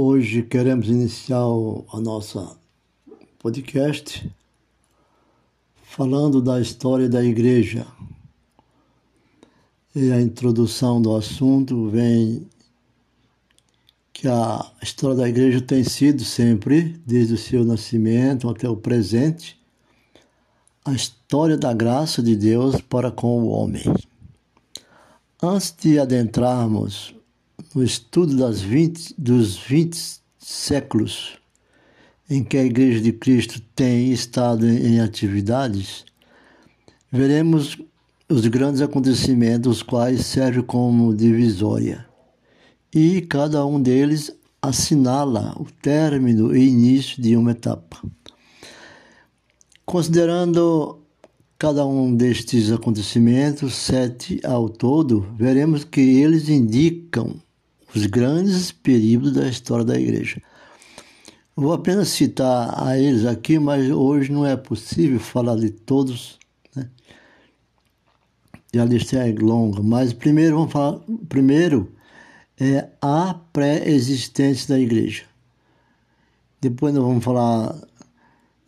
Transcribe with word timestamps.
Hoje 0.00 0.44
queremos 0.44 0.88
iniciar 0.88 1.42
a 1.92 2.00
nossa 2.00 2.56
podcast 3.40 4.32
falando 5.82 6.40
da 6.40 6.60
história 6.60 7.08
da 7.08 7.20
igreja. 7.24 7.84
E 9.92 10.12
a 10.12 10.20
introdução 10.20 11.02
do 11.02 11.16
assunto 11.16 11.88
vem 11.88 12.46
que 14.12 14.28
a 14.28 14.70
história 14.80 15.16
da 15.16 15.28
igreja 15.28 15.60
tem 15.60 15.82
sido 15.82 16.22
sempre, 16.22 16.96
desde 17.04 17.34
o 17.34 17.36
seu 17.36 17.64
nascimento 17.64 18.48
até 18.48 18.68
o 18.68 18.76
presente, 18.76 19.60
a 20.84 20.92
história 20.92 21.56
da 21.56 21.74
graça 21.74 22.22
de 22.22 22.36
Deus 22.36 22.80
para 22.80 23.10
com 23.10 23.42
o 23.42 23.48
homem. 23.48 23.82
Antes 25.42 25.74
de 25.76 25.98
adentrarmos 25.98 27.17
no 27.74 27.82
estudo 27.82 28.36
das 28.36 28.60
20, 28.60 29.14
dos 29.18 29.56
20 29.56 30.20
séculos 30.38 31.38
em 32.30 32.44
que 32.44 32.56
a 32.56 32.64
Igreja 32.64 33.00
de 33.00 33.12
Cristo 33.12 33.60
tem 33.74 34.12
estado 34.12 34.66
em 34.66 35.00
atividades, 35.00 36.04
veremos 37.10 37.78
os 38.28 38.46
grandes 38.46 38.82
acontecimentos, 38.82 39.78
os 39.78 39.82
quais 39.82 40.26
servem 40.26 40.62
como 40.62 41.14
divisória. 41.14 42.06
E 42.94 43.22
cada 43.22 43.64
um 43.64 43.80
deles 43.80 44.30
assinala 44.60 45.54
o 45.58 45.66
término 45.82 46.54
e 46.54 46.68
início 46.68 47.22
de 47.22 47.36
uma 47.36 47.52
etapa. 47.52 48.02
Considerando 49.86 50.98
cada 51.58 51.86
um 51.86 52.14
destes 52.14 52.70
acontecimentos, 52.70 53.74
sete 53.74 54.40
ao 54.44 54.68
todo, 54.68 55.26
veremos 55.38 55.82
que 55.84 56.00
eles 56.00 56.48
indicam 56.48 57.36
os 57.94 58.06
grandes 58.06 58.72
períodos 58.72 59.32
da 59.32 59.48
história 59.48 59.84
da 59.84 59.98
igreja. 59.98 60.42
Vou 61.56 61.72
apenas 61.72 62.08
citar 62.10 62.72
a 62.80 62.96
eles 62.96 63.26
aqui, 63.26 63.58
mas 63.58 63.90
hoje 63.90 64.30
não 64.30 64.46
é 64.46 64.56
possível 64.56 65.18
falar 65.18 65.56
de 65.56 65.70
todos. 65.70 66.38
Né? 66.74 66.88
E 68.72 68.78
a 68.78 68.84
lista 68.84 69.16
é 69.16 69.32
longa, 69.32 69.82
mas 69.82 70.12
primeiro 70.12 70.56
vamos 70.56 70.72
falar. 70.72 71.00
Primeiro 71.28 71.92
é 72.60 72.88
a 73.00 73.34
pré-existência 73.52 74.68
da 74.68 74.80
igreja. 74.80 75.24
Depois 76.60 76.94
nós 76.94 77.02
vamos 77.02 77.24
falar 77.24 77.76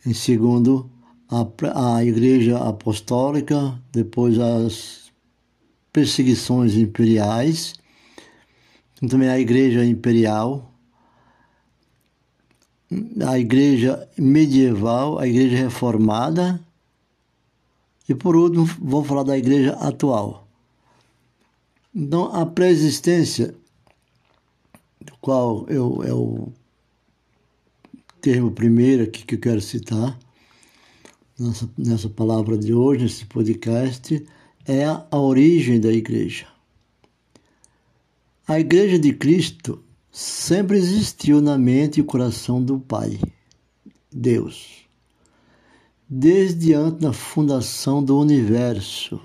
em 0.05 0.15
segundo 0.15 0.91
a, 1.29 1.97
a 1.97 2.05
igreja 2.05 2.59
apostólica, 2.59 3.81
depois 3.93 4.39
as 4.39 5.13
perseguições 5.93 6.75
imperiais 6.75 7.80
também 9.09 9.29
a 9.29 9.39
Igreja 9.39 9.85
Imperial, 9.85 10.73
a 13.27 13.39
Igreja 13.39 14.09
Medieval, 14.19 15.19
a 15.19 15.27
Igreja 15.27 15.57
Reformada 15.57 16.61
e, 18.09 18.15
por 18.15 18.37
último, 18.37 18.65
vou 18.81 19.05
falar 19.05 19.23
da 19.23 19.39
Igreja 19.39 19.73
atual. 19.75 20.49
Então, 21.95 22.35
a 22.35 22.45
pré-existência, 22.47 23.55
qual 25.21 25.67
eu, 25.69 26.03
é 26.05 26.13
o 26.13 26.53
termo 28.21 28.51
primeiro 28.51 29.05
aqui 29.05 29.25
que 29.25 29.35
eu 29.35 29.41
quero 29.41 29.61
citar, 29.61 30.19
nessa, 31.39 31.71
nessa 31.77 32.09
palavra 32.09 32.57
de 32.57 32.75
hoje, 32.75 33.05
nesse 33.05 33.25
podcast, 33.27 34.25
é 34.67 34.85
a 34.85 35.19
origem 35.19 35.81
da 35.81 35.93
igreja. 35.93 36.47
A 38.51 38.59
Igreja 38.59 38.99
de 38.99 39.13
Cristo 39.13 39.81
sempre 40.11 40.77
existiu 40.77 41.41
na 41.41 41.57
mente 41.57 42.01
e 42.01 42.03
coração 42.03 42.61
do 42.61 42.81
Pai, 42.81 43.17
Deus, 44.11 44.89
desde 46.09 46.75
antes 46.75 46.99
da 46.99 47.13
fundação 47.13 48.03
do 48.03 48.19
universo. 48.19 49.21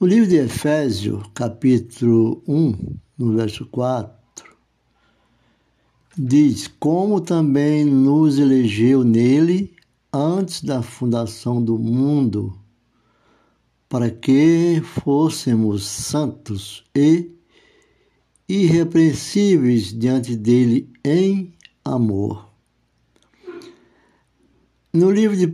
O 0.00 0.06
livro 0.06 0.26
de 0.26 0.36
Efésios, 0.36 1.22
capítulo 1.34 2.42
1, 2.48 2.96
no 3.18 3.36
verso 3.36 3.66
4, 3.66 4.56
diz: 6.16 6.66
Como 6.66 7.20
também 7.20 7.84
nos 7.84 8.38
elegeu 8.38 9.04
nele 9.04 9.76
antes 10.10 10.62
da 10.62 10.80
fundação 10.80 11.62
do 11.62 11.78
mundo, 11.78 12.58
para 13.86 14.10
que 14.10 14.80
fôssemos 14.82 15.86
santos 15.86 16.86
e 16.96 17.36
irrepreensíveis 18.48 19.92
diante 19.92 20.34
dele 20.34 20.88
em 21.04 21.52
amor. 21.84 22.48
No 24.90 25.10
livro 25.10 25.36
de 25.36 25.44
1 25.44 25.50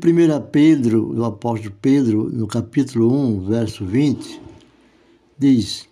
Pedro, 0.53 1.13
do 1.13 1.25
apóstolo 1.25 1.75
Pedro, 1.83 2.31
no 2.31 2.47
capítulo 2.47 3.13
1, 3.13 3.47
verso 3.47 3.85
20, 3.85 4.41
diz: 5.37 5.89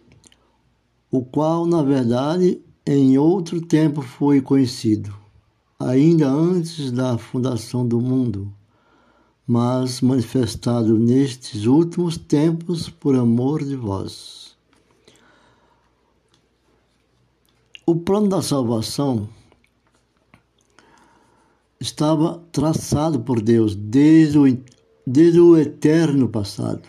O 1.11 1.25
qual, 1.25 1.67
na 1.67 1.83
verdade, 1.83 2.61
em 2.87 3.19
outro 3.19 3.61
tempo 3.61 4.01
foi 4.01 4.41
conhecido, 4.41 5.13
ainda 5.81 6.29
antes 6.29 6.93
da 6.93 7.19
fundação 7.19 7.85
do 7.87 8.01
mundo, 8.01 8.53
mas 9.45 10.01
manifestado 10.01 10.97
nestes 10.97 11.67
últimos 11.67 12.17
tempos 12.17 12.89
por 12.89 13.17
amor 13.17 13.65
de 13.65 13.75
vós 13.75 14.52
O 17.93 17.97
plano 17.97 18.27
da 18.27 18.41
salvação 18.41 19.29
estava 21.79 22.43
traçado 22.51 23.21
por 23.21 23.39
Deus 23.39 23.75
desde 23.75 24.39
o, 24.39 24.59
desde 25.07 25.39
o 25.39 25.59
eterno 25.59 26.27
passado, 26.27 26.89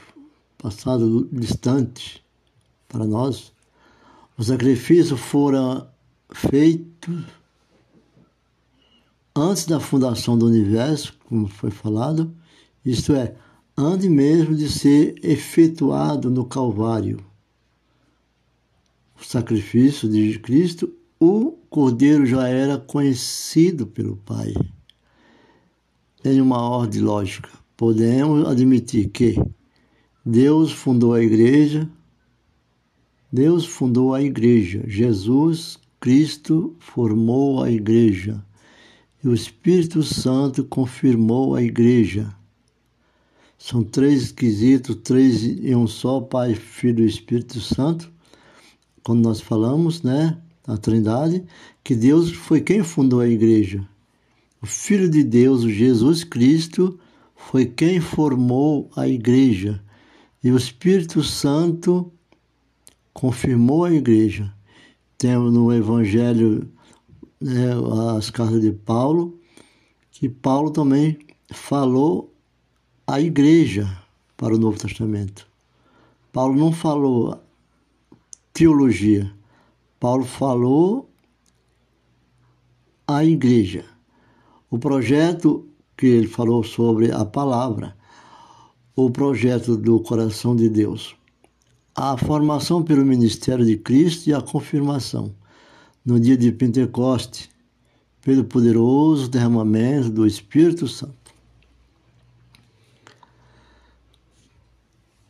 passado 0.58 1.28
distante 1.30 2.24
para 2.88 3.06
nós. 3.06 3.52
Os 4.38 4.48
sacrifícios 4.48 5.20
foram 5.20 5.86
feitos 6.32 7.26
antes 9.36 9.66
da 9.66 9.82
fundação 9.82 10.38
do 10.38 10.46
universo, 10.46 11.14
como 11.26 11.50
foi 11.50 11.70
falado, 11.70 12.34
isto 12.86 13.12
é, 13.12 13.36
antes 13.78 14.08
mesmo 14.08 14.56
de 14.56 14.70
ser 14.70 15.16
efetuado 15.22 16.32
no 16.32 16.46
Calvário 16.46 17.33
sacrifício 19.26 20.10
de 20.10 20.38
Cristo, 20.40 20.94
o 21.20 21.54
cordeiro 21.70 22.26
já 22.26 22.48
era 22.48 22.78
conhecido 22.78 23.88
pelo 23.88 24.18
Pai. 24.18 24.54
Em 26.24 26.42
uma 26.42 26.62
ordem 26.62 27.02
lógica, 27.02 27.50
podemos 27.76 28.48
admitir 28.48 29.10
que 29.10 29.42
Deus 30.26 30.72
fundou 30.72 31.14
a 31.14 31.24
igreja, 31.24 31.90
Deus 33.32 33.66
fundou 33.66 34.14
a 34.14 34.22
igreja, 34.22 34.84
Jesus 34.88 35.80
Cristo 36.00 36.76
formou 36.80 37.64
a 37.64 37.72
igreja. 37.72 38.46
E 39.24 39.28
o 39.28 39.34
Espírito 39.34 40.04
Santo 40.04 40.64
confirmou 40.66 41.56
a 41.56 41.64
igreja. 41.64 42.36
São 43.58 43.84
três 43.84 44.24
esquisitos, 44.24 44.98
três 44.98 45.44
em 45.44 45.76
um 45.76 45.88
só, 45.88 46.20
Pai, 46.20 46.54
Filho 46.54 47.06
e 47.06 47.08
Espírito 47.08 47.62
Santo 47.62 48.13
quando 49.04 49.22
nós 49.22 49.42
falamos, 49.42 50.02
né, 50.02 50.38
a 50.66 50.78
Trindade, 50.78 51.44
que 51.84 51.94
Deus 51.94 52.32
foi 52.32 52.62
quem 52.62 52.84
fundou 52.84 53.20
a 53.20 53.28
igreja. 53.28 53.86
O 54.62 54.66
Filho 54.66 55.10
de 55.10 55.24
Deus, 55.24 55.64
Jesus 55.64 56.24
Cristo, 56.24 56.98
foi 57.36 57.66
quem 57.66 58.00
formou 58.00 58.90
a 58.96 59.08
igreja. 59.08 59.84
E 60.42 60.50
o 60.52 60.58
Espírito 60.58 61.22
Santo 61.22 62.12
confirmou 63.14 63.84
a 63.84 63.94
igreja. 63.94 64.54
Temos 65.18 65.54
no 65.54 65.72
Evangelho 65.72 66.70
né, 67.40 67.72
as 68.18 68.30
cartas 68.30 68.62
de 68.62 68.72
Paulo, 68.72 69.38
que 70.12 70.30
Paulo 70.30 70.72
também 70.72 71.20
falou 71.52 72.34
a 73.06 73.20
igreja 73.20 73.98
para 74.38 74.56
o 74.56 74.58
Novo 74.58 74.78
Testamento. 74.78 75.46
Paulo 76.32 76.56
não 76.56 76.72
falou 76.72 77.40
teologia. 78.54 79.34
Paulo 80.00 80.24
falou 80.24 81.10
à 83.08 83.26
igreja. 83.26 83.84
O 84.70 84.78
projeto 84.78 85.68
que 85.98 86.06
ele 86.06 86.28
falou 86.28 86.64
sobre 86.64 87.12
a 87.12 87.26
palavra, 87.26 87.96
o 88.96 89.10
projeto 89.10 89.76
do 89.76 90.00
coração 90.00 90.56
de 90.56 90.70
Deus, 90.70 91.16
a 91.96 92.16
formação 92.18 92.84
pelo 92.84 93.06
ministério 93.06 93.66
de 93.66 93.78
Cristo 93.78 94.30
e 94.30 94.34
a 94.34 94.42
confirmação 94.42 95.36
no 96.06 96.20
dia 96.20 96.38
de 96.38 96.52
Pentecoste, 96.52 97.50
pelo 98.22 98.44
poderoso 98.44 99.30
derramamento 99.30 100.10
do 100.10 100.26
Espírito 100.26 100.88
Santo. 100.88 101.23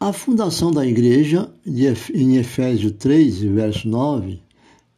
A 0.04 0.12
fundação 0.12 0.70
da 0.70 0.86
igreja, 0.86 1.50
em 2.14 2.36
Efésios 2.36 2.92
3, 3.00 3.44
verso 3.44 3.88
9, 3.88 4.42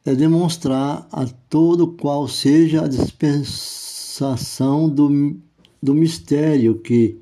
é 0.03 0.15
demonstrar 0.15 1.07
a 1.11 1.27
todo 1.47 1.89
qual 1.89 2.27
seja 2.27 2.83
a 2.83 2.87
dispensação 2.87 4.89
do, 4.89 5.37
do 5.79 5.93
mistério 5.93 6.79
que, 6.79 7.19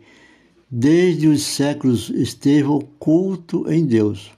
desde 0.72 1.28
os 1.28 1.44
séculos, 1.44 2.10
esteve 2.10 2.70
oculto 2.70 3.70
em 3.70 3.86
Deus. 3.86 4.32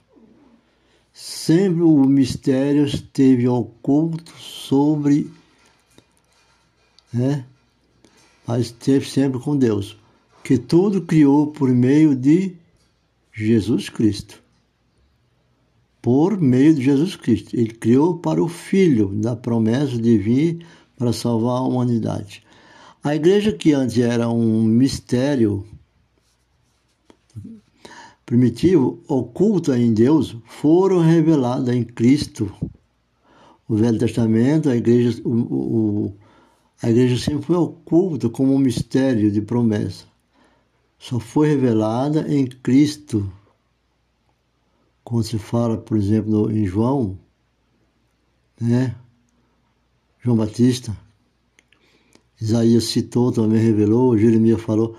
Sempre 1.12 1.84
o 1.84 2.04
mistério 2.04 2.84
esteve 2.84 3.46
oculto 3.46 4.32
sobre, 4.40 5.30
né? 7.12 7.44
mas 8.44 8.66
esteve 8.66 9.08
sempre 9.08 9.38
com 9.38 9.56
Deus, 9.56 9.96
que 10.42 10.58
tudo 10.58 11.02
criou 11.02 11.46
por 11.46 11.68
meio 11.68 12.16
de 12.16 12.56
Jesus 13.36 13.90
Cristo 13.90 14.42
por 16.06 16.40
meio 16.40 16.72
de 16.72 16.82
Jesus 16.82 17.16
Cristo. 17.16 17.56
Ele 17.56 17.72
criou 17.72 18.16
para 18.18 18.40
o 18.40 18.46
Filho 18.46 19.08
da 19.08 19.34
promessa 19.34 19.98
de 19.98 20.16
vir 20.16 20.64
para 20.96 21.12
salvar 21.12 21.58
a 21.58 21.62
humanidade. 21.62 22.44
A 23.02 23.16
igreja 23.16 23.52
que 23.52 23.72
antes 23.72 23.98
era 23.98 24.28
um 24.28 24.62
mistério 24.62 25.66
primitivo, 28.24 29.00
oculta 29.08 29.76
em 29.76 29.92
Deus, 29.92 30.36
foram 30.46 31.00
reveladas 31.00 31.74
em 31.74 31.82
Cristo. 31.82 32.52
O 33.68 33.74
Velho 33.74 33.98
Testamento, 33.98 34.70
a 34.70 34.76
igreja, 34.76 35.20
o, 35.24 35.30
o, 35.30 36.14
a 36.80 36.88
igreja 36.88 37.18
sempre 37.18 37.46
foi 37.46 37.56
oculta 37.56 38.28
como 38.28 38.54
um 38.54 38.58
mistério 38.58 39.28
de 39.28 39.40
promessa. 39.40 40.04
Só 40.98 41.20
foi 41.20 41.48
revelada 41.48 42.32
em 42.32 42.46
Cristo 42.46 43.30
quando 45.04 45.24
se 45.24 45.38
fala, 45.38 45.76
por 45.76 45.96
exemplo, 45.96 46.50
em 46.50 46.66
João, 46.66 47.18
né? 48.60 48.96
João 50.18 50.36
Batista, 50.36 50.96
Isaías 52.40 52.84
citou, 52.84 53.30
também 53.30 53.60
revelou, 53.60 54.18
Jeremias 54.18 54.60
falou, 54.60 54.98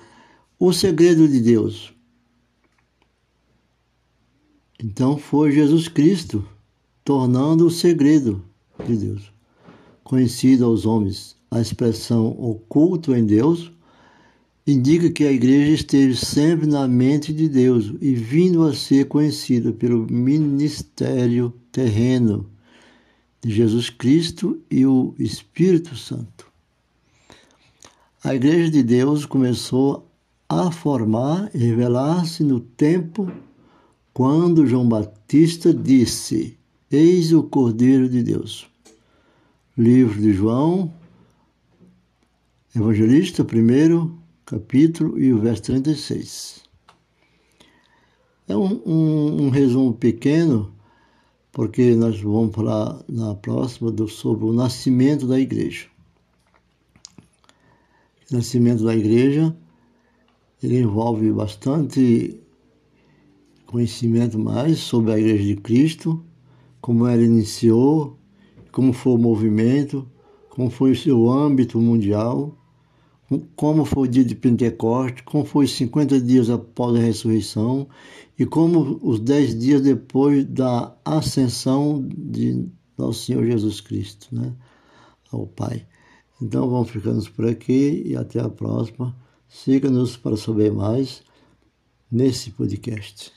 o 0.57 0.71
segredo 0.71 1.27
de 1.27 1.41
Deus. 1.41 1.93
Então 4.81 5.17
foi 5.17 5.51
Jesus 5.51 5.87
Cristo 5.87 6.47
tornando 7.03 7.65
o 7.65 7.71
segredo 7.71 8.45
de 8.85 8.95
Deus 8.95 9.37
conhecido 10.07 10.63
aos 10.63 10.85
homens. 10.85 11.35
A 11.51 11.59
expressão 11.59 12.27
oculto 12.39 13.13
em 13.13 13.25
Deus 13.25 13.69
indica 14.67 15.09
que 15.09 15.23
a 15.23 15.31
igreja 15.31 15.71
esteve 15.71 16.13
sempre 16.13 16.67
na 16.67 16.85
mente 16.89 17.33
de 17.33 17.47
Deus 17.47 17.93
e 18.01 18.13
vindo 18.13 18.65
a 18.65 18.73
ser 18.73 19.07
conhecida 19.07 19.71
pelo 19.71 20.05
ministério 20.11 21.53
terreno 21.71 22.45
de 23.41 23.49
Jesus 23.49 23.89
Cristo 23.89 24.61
e 24.69 24.85
o 24.85 25.15
Espírito 25.17 25.95
Santo. 25.95 26.45
A 28.21 28.35
igreja 28.35 28.69
de 28.69 28.83
Deus 28.83 29.25
começou 29.25 30.05
a 30.49 30.69
formar 30.69 31.49
e 31.53 31.59
revelar-se 31.59 32.43
no 32.43 32.59
tempo 32.59 33.31
quando 34.13 34.67
João 34.67 34.87
Batista 34.87 35.73
disse: 35.73 36.57
Eis 36.91 37.31
o 37.31 37.43
Cordeiro 37.43 38.09
de 38.09 38.21
Deus. 38.21 38.67
Livro 39.77 40.19
de 40.19 40.33
João, 40.33 40.91
Evangelista, 42.75 43.45
primeiro 43.45 44.17
capítulo 44.47 45.19
e 45.19 45.33
o 45.33 45.39
verso 45.39 45.63
36. 45.63 46.63
É 48.47 48.55
um, 48.55 48.81
um, 48.85 49.43
um 49.43 49.49
resumo 49.49 49.93
pequeno, 49.93 50.73
porque 51.51 51.93
nós 51.95 52.21
vamos 52.21 52.55
falar 52.55 53.03
na 53.09 53.35
próxima 53.35 53.91
do, 53.91 54.07
sobre 54.07 54.45
o 54.45 54.53
nascimento 54.53 55.27
da 55.27 55.37
igreja. 55.37 55.87
O 58.31 58.35
nascimento 58.35 58.85
da 58.85 58.95
igreja 58.95 59.53
ele 60.63 60.79
envolve 60.79 61.29
bastante 61.33 62.39
conhecimento 63.65 64.39
mais 64.39 64.77
sobre 64.79 65.11
a 65.11 65.19
igreja 65.19 65.43
de 65.43 65.55
Cristo, 65.57 66.23
como 66.79 67.05
ela 67.05 67.21
iniciou, 67.21 68.17
como 68.71 68.93
foi 68.93 69.11
o 69.11 69.17
movimento, 69.17 70.07
como 70.49 70.69
foi 70.69 70.91
o 70.91 70.95
seu 70.95 71.29
âmbito 71.29 71.81
mundial 71.81 72.57
como 73.55 73.83
foi 73.83 74.07
o 74.07 74.11
dia 74.11 74.23
de 74.23 74.35
Pentecostes, 74.35 75.23
como 75.25 75.43
foi 75.43 75.65
os 75.65 75.71
50 75.73 76.21
dias 76.21 76.49
após 76.49 76.95
a 76.95 76.99
ressurreição 76.99 77.87
e 78.39 78.45
como 78.45 78.99
os 79.01 79.19
10 79.19 79.59
dias 79.59 79.81
depois 79.81 80.45
da 80.45 80.95
ascensão 81.03 82.07
de 82.07 82.67
nosso 82.97 83.25
Senhor 83.25 83.45
Jesus 83.45 83.81
Cristo, 83.81 84.33
né, 84.33 84.53
ao 85.31 85.45
Pai. 85.45 85.85
Então 86.41 86.69
vamos 86.69 86.89
ficando 86.89 87.29
por 87.31 87.47
aqui 87.47 88.03
e 88.05 88.15
até 88.15 88.39
a 88.39 88.49
próxima. 88.49 89.15
Siga-nos 89.49 90.15
para 90.15 90.37
saber 90.37 90.71
mais 90.71 91.23
nesse 92.11 92.51
podcast. 92.51 93.31